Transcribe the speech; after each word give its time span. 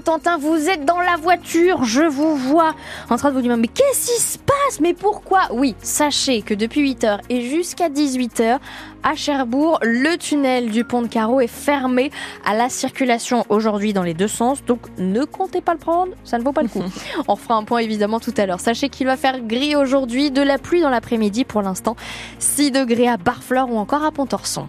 Tantin, 0.00 0.38
vous 0.38 0.70
êtes 0.70 0.86
dans 0.86 1.00
la 1.00 1.16
voiture, 1.16 1.84
je 1.84 2.00
vous 2.00 2.34
vois 2.34 2.74
en 3.10 3.18
train 3.18 3.28
de 3.28 3.34
vous 3.34 3.42
dire 3.42 3.54
mais 3.58 3.68
qu'est-ce 3.68 4.10
qui 4.10 4.22
se 4.22 4.38
passe? 4.38 4.80
Mais 4.80 4.94
pourquoi? 4.94 5.48
Oui, 5.52 5.76
sachez 5.82 6.40
que 6.40 6.54
depuis 6.54 6.94
8h 6.94 7.20
et 7.28 7.42
jusqu'à 7.42 7.90
18h 7.90 8.58
à 9.02 9.14
Cherbourg, 9.14 9.78
le 9.82 10.16
tunnel 10.16 10.70
du 10.70 10.84
pont 10.84 11.02
de 11.02 11.08
Carreau 11.08 11.42
est 11.42 11.46
fermé 11.46 12.10
à 12.46 12.54
la 12.54 12.70
circulation 12.70 13.44
aujourd'hui 13.50 13.92
dans 13.92 14.02
les 14.02 14.14
deux 14.14 14.28
sens, 14.28 14.64
donc 14.64 14.80
ne 14.96 15.24
comptez 15.24 15.60
pas 15.60 15.74
le 15.74 15.78
prendre, 15.78 16.12
ça 16.24 16.38
ne 16.38 16.42
vaut 16.42 16.52
pas 16.52 16.62
le 16.62 16.68
coup. 16.68 16.82
On 17.28 17.36
fera 17.36 17.56
un 17.56 17.64
point 17.64 17.80
évidemment 17.80 18.18
tout 18.18 18.32
à 18.38 18.46
l'heure. 18.46 18.60
Sachez 18.60 18.88
qu'il 18.88 19.06
va 19.06 19.18
faire 19.18 19.40
gris 19.40 19.76
aujourd'hui, 19.76 20.30
de 20.30 20.40
la 20.40 20.56
pluie 20.56 20.80
dans 20.80 20.88
l'après-midi 20.88 21.44
pour 21.44 21.60
l'instant, 21.60 21.96
6 22.38 22.70
degrés 22.70 23.08
à 23.08 23.18
Barfleur 23.18 23.70
ou 23.70 23.76
encore 23.76 24.04
à 24.04 24.10
Pontorson. 24.10 24.68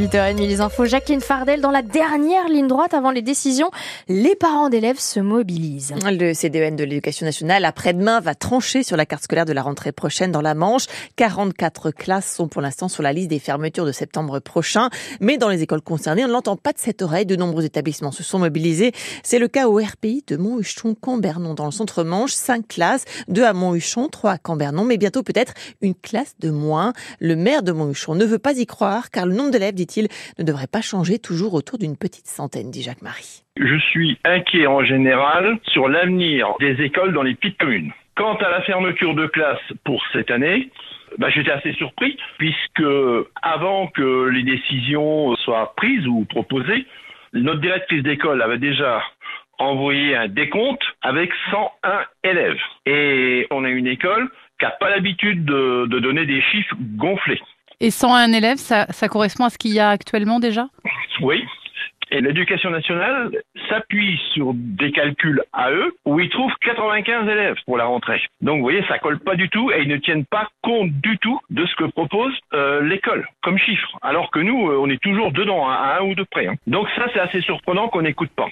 8h30 0.00 0.38
les 0.38 0.62
infos. 0.62 0.86
Jacqueline 0.86 1.20
Fardel 1.20 1.60
dans 1.60 1.70
la 1.70 1.82
dernière 1.82 2.48
ligne 2.48 2.68
droite 2.68 2.94
avant 2.94 3.10
les 3.10 3.20
décisions. 3.20 3.70
Les 4.08 4.34
parents 4.34 4.70
d'élèves 4.70 4.98
se 4.98 5.20
mobilisent. 5.20 5.92
Le 6.06 6.32
CDN 6.32 6.74
de 6.74 6.84
l'éducation 6.84 7.26
nationale 7.26 7.66
après-demain 7.66 8.20
va 8.20 8.34
trancher 8.34 8.82
sur 8.82 8.96
la 8.96 9.04
carte 9.04 9.24
scolaire 9.24 9.44
de 9.44 9.52
la 9.52 9.60
rentrée 9.60 9.92
prochaine 9.92 10.32
dans 10.32 10.40
la 10.40 10.54
Manche. 10.54 10.86
44 11.16 11.90
classes 11.90 12.34
sont 12.34 12.48
pour 12.48 12.62
l'instant 12.62 12.88
sur 12.88 13.02
la 13.02 13.12
liste 13.12 13.28
des 13.28 13.38
fermetures 13.38 13.84
de 13.84 13.92
septembre 13.92 14.38
prochain. 14.38 14.88
Mais 15.20 15.36
dans 15.36 15.50
les 15.50 15.60
écoles 15.60 15.82
concernées, 15.82 16.24
on 16.24 16.28
ne 16.28 16.32
l'entend 16.32 16.56
pas 16.56 16.72
de 16.72 16.78
cette 16.78 17.02
oreille. 17.02 17.26
De 17.26 17.36
nombreux 17.36 17.66
établissements 17.66 18.10
se 18.10 18.22
sont 18.22 18.38
mobilisés. 18.38 18.92
C'est 19.22 19.38
le 19.38 19.48
cas 19.48 19.68
au 19.68 19.76
RPI 19.76 20.24
de 20.26 20.38
Monthuchon-Cambernon 20.38 21.52
dans 21.52 21.66
le 21.66 21.72
centre 21.72 22.04
Manche. 22.04 22.32
Cinq 22.32 22.68
classes, 22.68 23.04
deux 23.28 23.44
à 23.44 23.52
Monthuchon, 23.52 24.08
trois 24.08 24.30
à 24.30 24.38
Cambernon, 24.38 24.84
mais 24.84 24.96
bientôt 24.96 25.22
peut-être 25.22 25.52
une 25.82 25.94
classe 25.94 26.36
de 26.38 26.48
moins. 26.48 26.94
Le 27.18 27.36
maire 27.36 27.62
de 27.62 27.72
Monthuchon 27.72 28.14
ne 28.14 28.24
veut 28.24 28.38
pas 28.38 28.54
y 28.54 28.64
croire 28.64 29.10
car 29.10 29.26
le 29.26 29.34
nombre 29.34 29.50
d'élèves, 29.50 29.74
dit 29.74 29.89
il 29.96 30.08
ne 30.38 30.44
devrait 30.44 30.66
pas 30.70 30.80
changer 30.80 31.18
toujours 31.18 31.54
autour 31.54 31.78
d'une 31.78 31.96
petite 31.96 32.26
centaine, 32.26 32.70
dit 32.70 32.82
Jacques 32.82 33.02
Marie. 33.02 33.42
Je 33.56 33.78
suis 33.78 34.18
inquiet 34.24 34.66
en 34.66 34.84
général 34.84 35.58
sur 35.68 35.88
l'avenir 35.88 36.48
des 36.60 36.80
écoles 36.82 37.12
dans 37.12 37.22
les 37.22 37.34
petites 37.34 37.58
communes. 37.58 37.92
Quant 38.16 38.36
à 38.36 38.50
la 38.50 38.62
fermeture 38.62 39.14
de 39.14 39.26
classes 39.26 39.72
pour 39.84 40.02
cette 40.12 40.30
année, 40.30 40.70
bah, 41.18 41.28
j'étais 41.30 41.50
assez 41.50 41.72
surpris 41.74 42.16
puisque 42.38 42.84
avant 43.42 43.88
que 43.88 44.28
les 44.28 44.42
décisions 44.42 45.34
soient 45.36 45.74
prises 45.76 46.06
ou 46.06 46.24
proposées, 46.24 46.86
notre 47.32 47.60
directrice 47.60 48.02
d'école 48.02 48.42
avait 48.42 48.58
déjà 48.58 49.02
envoyé 49.58 50.16
un 50.16 50.28
décompte 50.28 50.82
avec 51.02 51.30
101 51.50 52.04
élèves. 52.24 52.58
Et 52.86 53.46
on 53.50 53.64
a 53.64 53.68
une 53.68 53.86
école 53.86 54.28
qui 54.58 54.64
n'a 54.64 54.72
pas 54.72 54.90
l'habitude 54.90 55.44
de, 55.44 55.86
de 55.86 55.98
donner 55.98 56.26
des 56.26 56.40
chiffres 56.42 56.74
gonflés. 56.96 57.40
Et 57.80 57.90
101 57.90 58.32
élèves, 58.32 58.58
ça, 58.58 58.86
ça 58.90 59.08
correspond 59.08 59.44
à 59.44 59.50
ce 59.50 59.56
qu'il 59.56 59.72
y 59.72 59.80
a 59.80 59.88
actuellement 59.88 60.38
déjà? 60.38 60.68
Oui. 61.22 61.44
Et 62.12 62.20
l'éducation 62.20 62.70
nationale 62.70 63.30
s'appuie 63.68 64.20
sur 64.34 64.52
des 64.54 64.90
calculs 64.90 65.42
à 65.52 65.70
eux 65.70 65.94
où 66.04 66.18
ils 66.18 66.28
trouvent 66.28 66.52
95 66.60 67.28
élèves 67.28 67.56
pour 67.64 67.78
la 67.78 67.84
rentrée. 67.84 68.20
Donc 68.40 68.56
vous 68.56 68.62
voyez, 68.62 68.84
ça 68.88 68.98
colle 68.98 69.20
pas 69.20 69.36
du 69.36 69.48
tout 69.48 69.70
et 69.70 69.82
ils 69.82 69.88
ne 69.88 69.96
tiennent 69.96 70.26
pas 70.26 70.48
compte 70.62 70.90
du 70.90 71.18
tout 71.18 71.40
de 71.50 71.64
ce 71.64 71.74
que 71.76 71.84
propose 71.84 72.34
euh, 72.52 72.82
l'école 72.82 73.26
comme 73.42 73.58
chiffre. 73.58 73.96
Alors 74.02 74.30
que 74.32 74.40
nous, 74.40 74.70
euh, 74.70 74.78
on 74.80 74.90
est 74.90 75.00
toujours 75.00 75.30
dedans, 75.30 75.68
hein, 75.70 75.74
à 75.74 76.00
un 76.00 76.02
ou 76.02 76.14
deux 76.16 76.24
près. 76.24 76.48
Hein. 76.48 76.56
Donc 76.66 76.88
ça, 76.96 77.06
c'est 77.14 77.20
assez 77.20 77.40
surprenant 77.42 77.88
qu'on 77.88 78.02
n'écoute 78.02 78.30
pas. 78.34 78.48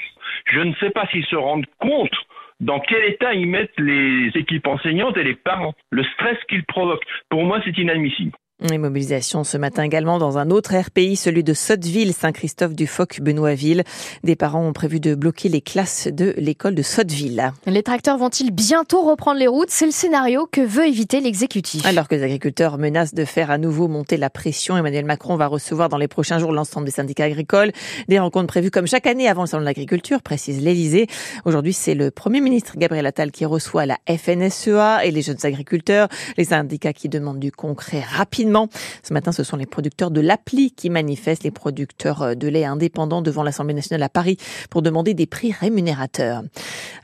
Je 0.47 0.61
ne 0.61 0.73
sais 0.77 0.91
pas 0.91 1.07
s'ils 1.09 1.27
se 1.27 1.37
rendent 1.37 1.67
compte 1.81 2.15
dans 2.61 2.79
quel 2.81 3.05
état 3.05 3.35
ils 3.35 3.49
mettent 3.49 3.79
les 3.79 4.29
équipes 4.37 4.69
enseignantes 4.69 5.17
et 5.17 5.25
les 5.25 5.35
parents, 5.35 5.75
le 5.91 6.05
stress 6.05 6.39
qu'ils 6.49 6.65
provoquent. 6.65 7.07
Pour 7.29 7.45
moi, 7.45 7.61
c'est 7.65 7.77
inadmissible. 7.77 8.33
Les 8.61 8.77
mobilisations 8.77 9.45
ce 9.45 9.57
matin 9.57 9.85
également 9.85 10.19
dans 10.19 10.37
un 10.37 10.51
autre 10.51 10.77
RPI, 10.77 11.15
celui 11.15 11.45
de 11.45 11.55
Sotteville, 11.55 12.13
Saint-Christophe 12.13 12.75
du 12.75 12.89
Foc, 12.89 13.21
Benoîtville. 13.21 13.85
Des 14.25 14.35
parents 14.35 14.67
ont 14.67 14.73
prévu 14.73 14.99
de 14.99 15.15
bloquer 15.15 15.49
les 15.49 15.61
classes 15.61 16.09
de 16.09 16.35
l'école 16.37 16.75
de 16.75 16.83
Sotteville. 16.83 17.53
Les 17.67 17.85
tracteurs 17.85 18.19
vont-ils 18.19 18.51
bientôt 18.51 19.03
reprendre 19.03 19.39
les 19.39 19.47
routes? 19.47 19.71
C'est 19.71 19.87
le 19.87 19.93
scénario 19.93 20.49
que 20.51 20.61
veut 20.61 20.89
éviter 20.89 21.21
l'exécutif. 21.21 21.87
Alors 21.87 22.09
que 22.09 22.17
les 22.17 22.25
agriculteurs 22.25 22.79
menacent 22.79 23.15
de 23.15 23.25
faire 23.25 23.53
à 23.53 23.59
nouveau 23.59 23.87
monter 23.87 24.17
la 24.17 24.29
pression, 24.29 24.77
Emmanuel 24.77 25.05
Macron 25.05 25.37
va 25.37 25.47
recevoir 25.47 25.89
dans 25.89 25.97
les 25.97 26.09
prochains 26.09 26.41
jours 26.41 26.51
l'ensemble 26.51 26.87
des 26.87 26.91
syndicats 26.91 27.27
agricoles. 27.27 27.71
Des 28.09 28.19
rencontres 28.19 28.49
prévues 28.49 28.73
comme 28.73 28.89
chaque 28.89 29.07
année 29.07 29.29
avant 29.29 29.43
le 29.43 29.47
salon 29.47 29.61
de 29.61 29.67
l'agriculture, 29.67 30.21
précise 30.21 30.61
l'Elysée. 30.61 31.07
Aujourd'hui, 31.45 31.73
c'est 31.73 31.95
le 31.95 32.11
Premier 32.11 32.41
ministre 32.41 32.73
Gabriel 32.77 33.07
Attal 33.07 33.31
qui 33.31 33.45
reçoit 33.45 33.87
la 33.87 33.99
FNSEA 34.09 35.05
et 35.05 35.13
les 35.13 35.23
jeunes 35.23 35.45
agriculteurs, 35.45 36.09
les 36.37 36.47
syndicats 36.47 36.93
qui 36.93 37.09
demandent 37.09 37.39
du 37.39 37.53
concret 37.53 38.03
rapidement 38.49 38.69
ce 39.03 39.13
matin, 39.13 39.33
ce 39.33 39.45
sont 39.45 39.57
les 39.57 39.67
producteurs 39.67 40.11
de 40.11 40.21
l'appli 40.21 40.71
qui 40.71 40.91
manifestent, 40.91 41.45
les 41.45 41.51
producteurs 41.51 42.23
euh, 42.23 42.35
de 42.35 42.49
lait 42.49 42.65
indépendants 42.65 43.23
devant 43.23 43.43
l'Assemblée 43.43 43.75
nationale 43.75 44.03
à 44.03 44.09
Paris 44.09 44.39
pour 44.71 44.83
demander 44.83 45.15
des 45.15 45.27
prix 45.27 45.53
rémunérateurs. 45.53 46.43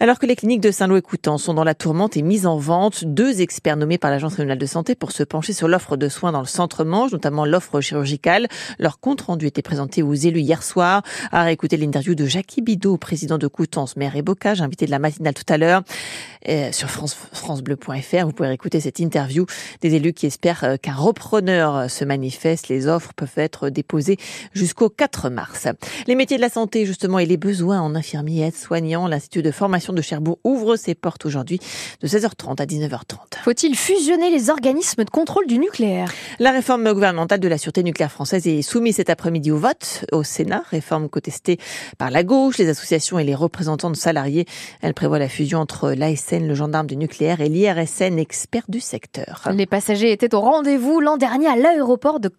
Alors 0.01 0.19
que 0.19 0.27
les 0.27 0.37
cliniques 0.37 0.61
de 0.61 0.71
Saint-Lô 0.71 0.97
et 0.97 1.03
Coutan 1.03 1.39
sont 1.39 1.55
dans 1.55 1.65
la 1.65 1.75
tourmente 1.75 2.17
et 2.17 2.23
mises 2.23 2.47
en 2.47 2.57
vente, 2.57 3.05
deux 3.05 3.41
experts 3.41 3.77
nommés 3.77 3.99
par 3.99 4.11
l'Agence 4.11 4.35
régionale 4.35 4.59
de 4.59 4.67
santé 4.67 4.95
pour 4.95 5.13
se 5.13 5.23
pencher 5.23 5.53
sur 5.53 5.69
l'offre 5.69 5.97
de 5.97 6.09
soins 6.09 6.33
dans 6.33 6.41
le 6.41 6.47
centre-manche, 6.47 7.13
notamment 7.13 7.45
l'offre 7.45 7.81
chirurgicale. 7.81 8.49
Leur 8.79 9.01
compte 9.01 9.21
rendu 9.23 9.47
était 9.47 9.63
présenté 9.63 10.03
aux 10.03 10.15
élus 10.15 10.41
hier 10.41 10.63
soir. 10.63 11.03
À 11.31 11.43
réécouter 11.43 11.77
l'interview 11.77 12.15
de 12.15 12.27
Jackie 12.27 12.63
Bidot, 12.63 12.97
président 12.97 13.39
de 13.39 13.47
Coutances, 13.47 13.97
maire 13.97 14.17
et 14.17 14.23
Bocage, 14.23 14.63
invité 14.63 14.87
de 14.87 14.91
la 14.91 14.99
matinale 14.99 15.35
tout 15.35 15.53
à 15.53 15.59
l'heure. 15.59 15.83
Euh, 16.49 16.73
sur 16.73 16.91
France, 16.91 17.15
francebleu.fr, 17.33 18.27
vous 18.27 18.33
pouvez 18.33 18.53
écouter 18.53 18.81
cette 18.81 18.99
interview 18.99 19.47
des 19.81 19.95
élus 19.95 20.13
qui 20.13 20.27
espèrent 20.27 20.65
euh, 20.65 20.77
qu'un 20.77 20.95
repreneur 20.95 21.34
se 21.41 22.05
manifeste. 22.05 22.69
Les 22.69 22.87
offres 22.87 23.13
peuvent 23.15 23.29
être 23.37 23.69
déposées 23.69 24.17
jusqu'au 24.53 24.89
4 24.89 25.31
mars. 25.31 25.69
Les 26.07 26.15
métiers 26.15 26.37
de 26.37 26.43
la 26.43 26.49
santé, 26.49 26.87
justement, 26.87 27.19
et 27.19 27.27
les 27.27 27.37
besoins 27.37 27.81
en 27.81 27.95
infirmiers 27.95 28.47
aides-soignants. 28.47 29.09
L'Institut 29.09 29.43
de 29.43 29.51
formation 29.51 29.93
de 29.93 30.01
Cherbourg 30.01 30.39
ouvre 30.45 30.77
ses 30.77 30.95
portes 30.95 31.27
aujourd'hui 31.27 31.59
de 32.01 32.09
16h30 32.09 32.63
à 32.63 32.67
19h30. 32.67 33.43
Faut-il 33.43 33.77
fusionner 33.77 34.31
les 34.31 34.49
organismes 34.49 35.05
de 35.05 35.11
contrôle 35.11 35.47
du 35.47 35.59
nucléaire? 35.59 36.13
La 36.39 36.53
réforme 36.53 36.91
gouvernementale 36.93 37.41
de 37.41 37.49
la 37.49 37.59
sûreté 37.59 37.83
nucléaire 37.83 38.13
française 38.13 38.47
est 38.47 38.63
soumise 38.63 38.97
cet 38.97 39.11
après-midi 39.11 39.51
au 39.51 39.59
vote 39.59 40.05
au 40.13 40.23
Sénat. 40.23 40.63
Réforme 40.71 41.09
contestée 41.09 41.59
par 41.99 42.11
la 42.11 42.23
gauche, 42.23 42.59
les 42.59 42.69
associations 42.69 43.19
et 43.19 43.25
les 43.25 43.35
représentants 43.35 43.91
de 43.91 43.97
salariés. 43.97 44.47
Elle 44.81 44.95
prévoit 44.95 45.19
la 45.19 45.29
fusion 45.29 45.59
entre 45.59 45.91
l'ASN, 45.91 46.47
le 46.47 46.55
gendarme 46.55 46.87
du 46.87 46.97
nucléaire, 46.97 47.41
et 47.41 47.49
l'IRSN, 47.49 48.19
expert 48.19 48.65
du 48.69 48.81
secteur. 48.81 49.49
Les 49.53 49.67
passagers 49.67 50.13
étaient 50.13 50.35
au 50.35 50.41
rendez-vous 50.41 51.01
l'an 51.01 51.17
dernier 51.17 51.24
à 51.25 51.57
l'aéroport 51.57 52.21
de. 52.21 52.31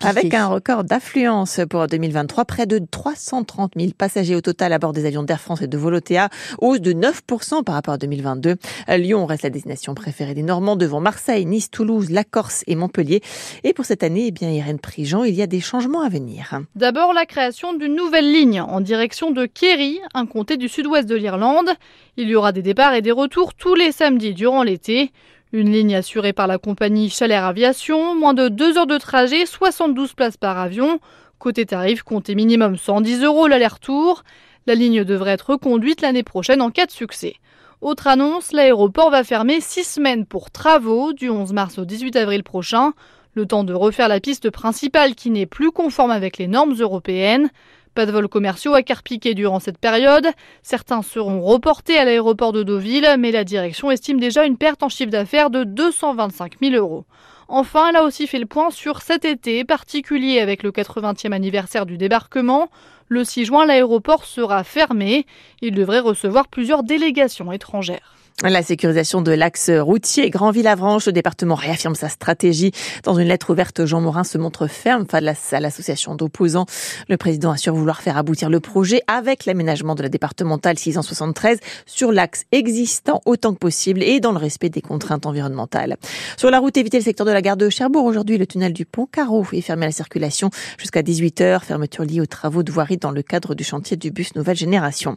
Avec 0.00 0.34
un 0.34 0.46
record 0.46 0.84
d'affluence 0.84 1.60
pour 1.70 1.86
2023, 1.86 2.44
près 2.44 2.66
de 2.66 2.80
330 2.90 3.72
000 3.76 3.92
passagers 3.96 4.34
au 4.34 4.40
total 4.40 4.72
à 4.72 4.78
bord 4.78 4.92
des 4.92 5.06
avions 5.06 5.22
d'Air 5.22 5.40
France 5.40 5.62
et 5.62 5.66
de 5.66 5.76
Volotea, 5.76 6.28
hausse 6.58 6.80
de 6.80 6.92
9% 6.92 7.62
par 7.62 7.74
rapport 7.74 7.94
à 7.94 7.98
2022. 7.98 8.56
Lyon 8.88 9.26
reste 9.26 9.44
la 9.44 9.50
destination 9.50 9.94
préférée 9.94 10.34
des 10.34 10.42
Normands 10.42 10.76
devant 10.76 11.00
Marseille, 11.00 11.46
Nice, 11.46 11.70
Toulouse, 11.70 12.10
la 12.10 12.24
Corse 12.24 12.64
et 12.66 12.74
Montpellier. 12.74 13.20
Et 13.62 13.72
pour 13.72 13.84
cette 13.84 14.02
année, 14.02 14.26
eh 14.28 14.30
bien, 14.30 14.50
Irène 14.50 14.78
Prigent, 14.78 15.24
il 15.24 15.34
y 15.34 15.42
a 15.42 15.46
des 15.46 15.60
changements 15.60 16.00
à 16.00 16.08
venir. 16.08 16.60
D'abord, 16.74 17.12
la 17.12 17.26
création 17.26 17.74
d'une 17.74 17.94
nouvelle 17.94 18.32
ligne 18.32 18.60
en 18.60 18.80
direction 18.80 19.30
de 19.30 19.46
Kerry, 19.46 20.00
un 20.14 20.26
comté 20.26 20.56
du 20.56 20.68
sud-ouest 20.68 21.08
de 21.08 21.14
l'Irlande. 21.14 21.70
Il 22.16 22.28
y 22.28 22.34
aura 22.34 22.52
des 22.52 22.62
départs 22.62 22.94
et 22.94 23.02
des 23.02 23.12
retours 23.12 23.54
tous 23.54 23.74
les 23.74 23.92
samedis 23.92 24.34
durant 24.34 24.62
l'été. 24.62 25.12
Une 25.54 25.70
ligne 25.70 25.94
assurée 25.94 26.32
par 26.32 26.46
la 26.46 26.56
compagnie 26.56 27.10
Chalair 27.10 27.44
Aviation, 27.44 28.14
moins 28.14 28.32
de 28.32 28.48
2 28.48 28.78
heures 28.78 28.86
de 28.86 28.96
trajet, 28.96 29.44
72 29.44 30.14
places 30.14 30.38
par 30.38 30.58
avion. 30.58 30.98
Côté 31.38 31.66
tarif, 31.66 32.02
comptez 32.02 32.34
minimum 32.34 32.78
110 32.78 33.22
euros 33.22 33.48
l'aller-retour. 33.48 34.24
La 34.66 34.74
ligne 34.74 35.04
devrait 35.04 35.32
être 35.32 35.50
reconduite 35.50 36.00
l'année 36.00 36.22
prochaine 36.22 36.62
en 36.62 36.70
cas 36.70 36.86
de 36.86 36.90
succès. 36.90 37.34
Autre 37.82 38.06
annonce, 38.06 38.52
l'aéroport 38.52 39.10
va 39.10 39.24
fermer 39.24 39.60
6 39.60 39.84
semaines 39.84 40.24
pour 40.24 40.50
travaux 40.50 41.12
du 41.12 41.28
11 41.28 41.52
mars 41.52 41.76
au 41.76 41.84
18 41.84 42.16
avril 42.16 42.44
prochain, 42.44 42.94
le 43.34 43.44
temps 43.44 43.64
de 43.64 43.74
refaire 43.74 44.08
la 44.08 44.20
piste 44.20 44.48
principale 44.48 45.14
qui 45.14 45.28
n'est 45.28 45.44
plus 45.44 45.70
conforme 45.70 46.12
avec 46.12 46.38
les 46.38 46.48
normes 46.48 46.76
européennes. 46.80 47.50
Pas 47.94 48.06
de 48.06 48.12
vols 48.12 48.28
commerciaux 48.28 48.72
à 48.72 48.82
Carpiquet 48.82 49.34
durant 49.34 49.60
cette 49.60 49.76
période. 49.76 50.26
Certains 50.62 51.02
seront 51.02 51.42
reportés 51.42 51.98
à 51.98 52.06
l'aéroport 52.06 52.52
de 52.52 52.62
Deauville, 52.62 53.16
mais 53.18 53.30
la 53.32 53.44
direction 53.44 53.90
estime 53.90 54.18
déjà 54.18 54.46
une 54.46 54.56
perte 54.56 54.82
en 54.82 54.88
chiffre 54.88 55.10
d'affaires 55.10 55.50
de 55.50 55.64
225 55.64 56.54
000 56.62 56.74
euros. 56.74 57.04
Enfin, 57.48 57.90
elle 57.90 57.96
a 57.96 58.04
aussi 58.04 58.26
fait 58.26 58.38
le 58.38 58.46
point 58.46 58.70
sur 58.70 59.02
cet 59.02 59.26
été 59.26 59.62
particulier 59.64 60.40
avec 60.40 60.62
le 60.62 60.70
80e 60.70 61.32
anniversaire 61.32 61.84
du 61.84 61.98
débarquement. 61.98 62.70
Le 63.08 63.24
6 63.24 63.44
juin, 63.44 63.66
l'aéroport 63.66 64.24
sera 64.24 64.64
fermé. 64.64 65.26
Il 65.60 65.74
devrait 65.74 66.00
recevoir 66.00 66.48
plusieurs 66.48 66.84
délégations 66.84 67.52
étrangères. 67.52 68.14
La 68.44 68.62
sécurisation 68.64 69.22
de 69.22 69.30
l'axe 69.30 69.70
routier 69.70 70.28
Grand-Ville-Avranches, 70.28 71.06
le 71.06 71.12
département 71.12 71.54
réaffirme 71.54 71.94
sa 71.94 72.08
stratégie. 72.08 72.72
Dans 73.04 73.16
une 73.16 73.28
lettre 73.28 73.50
ouverte, 73.50 73.86
Jean 73.86 74.00
Morin 74.00 74.24
se 74.24 74.36
montre 74.36 74.66
ferme 74.66 75.06
face 75.06 75.52
à 75.52 75.60
l'association 75.60 76.16
d'opposants. 76.16 76.66
Le 77.08 77.16
président 77.16 77.52
assure 77.52 77.74
vouloir 77.74 78.02
faire 78.02 78.16
aboutir 78.16 78.50
le 78.50 78.58
projet 78.58 79.00
avec 79.06 79.44
l'aménagement 79.44 79.94
de 79.94 80.02
la 80.02 80.08
départementale 80.08 80.76
673 80.76 81.60
sur 81.86 82.10
l'axe 82.10 82.42
existant 82.50 83.20
autant 83.26 83.52
que 83.52 83.58
possible 83.58 84.02
et 84.02 84.18
dans 84.18 84.32
le 84.32 84.38
respect 84.38 84.70
des 84.70 84.80
contraintes 84.80 85.24
environnementales. 85.24 85.96
Sur 86.36 86.50
la 86.50 86.58
route, 86.58 86.76
évitez 86.76 86.98
le 86.98 87.04
secteur 87.04 87.26
de 87.26 87.32
la 87.32 87.42
gare 87.42 87.56
de 87.56 87.70
Cherbourg. 87.70 88.04
Aujourd'hui, 88.04 88.38
le 88.38 88.46
tunnel 88.48 88.72
du 88.72 88.84
pont 88.84 89.06
Carreau 89.06 89.46
est 89.52 89.60
fermé 89.60 89.84
à 89.84 89.88
la 89.88 89.92
circulation 89.92 90.50
jusqu'à 90.78 91.02
18h. 91.02 91.60
Fermeture 91.60 92.04
liée 92.04 92.20
aux 92.20 92.26
travaux 92.26 92.64
de 92.64 92.72
voirie 92.72 92.96
dans 92.96 93.12
le 93.12 93.22
cadre 93.22 93.54
du 93.54 93.62
chantier 93.62 93.96
du 93.96 94.10
bus 94.10 94.34
nouvelle 94.34 94.56
génération. 94.56 95.16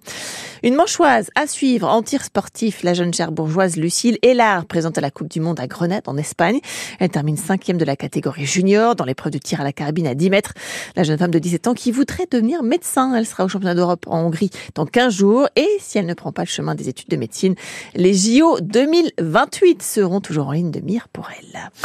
Une 0.62 0.76
manchoise 0.76 1.32
à 1.34 1.48
suivre 1.48 1.88
en 1.88 2.04
tir 2.04 2.24
sportif. 2.24 2.84
Bourgeoise 3.32 3.78
Lucille 3.78 4.18
Hélard, 4.22 4.66
présente 4.66 4.98
à 4.98 5.02
la 5.02 5.12
Coupe 5.12 5.30
du 5.30 5.40
Monde 5.40 5.60
à 5.60 5.68
Grenade 5.68 6.04
en 6.08 6.18
Espagne. 6.18 6.60
Elle 7.00 7.10
termine 7.10 7.38
cinquième 7.38 7.78
de 7.78 7.86
la 7.86 7.96
catégorie 7.96 8.46
junior 8.46 8.96
dans 8.96 9.06
l'épreuve 9.06 9.34
de 9.34 9.38
tir 9.38 9.62
à 9.62 9.64
la 9.64 9.74
carabine 9.74 10.08
à 10.08 10.16
10 10.16 10.30
mètres. 10.30 10.54
La 10.96 11.04
jeune 11.04 11.18
femme 11.18 11.32
de 11.32 11.40
17 11.40 11.68
ans 11.68 11.74
qui 11.74 11.92
voudrait 11.92 12.28
devenir 12.30 12.64
médecin. 12.64 13.14
Elle 13.16 13.26
sera 13.26 13.46
au 13.46 13.48
championnat 13.48 13.76
d'Europe 13.76 14.06
en 14.08 14.26
Hongrie 14.26 14.50
dans 14.74 14.86
15 14.86 15.14
jours. 15.14 15.48
Et 15.56 15.68
si 15.80 15.98
elle 15.98 16.06
ne 16.06 16.14
prend 16.14 16.32
pas 16.32 16.44
le 16.44 16.48
chemin 16.48 16.76
des 16.76 16.90
études 16.90 17.10
de 17.10 17.18
médecine, 17.18 17.56
les 17.96 18.14
JO 18.14 18.60
2028 18.62 19.82
seront 19.82 20.22
toujours 20.22 20.48
en 20.48 20.52
ligne 20.52 20.72
de 20.72 20.80
mire 20.80 21.08
pour 21.10 21.30
elle. 21.30 21.72